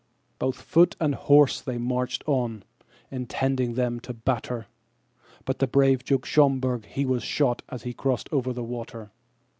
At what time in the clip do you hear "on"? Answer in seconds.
2.25-2.63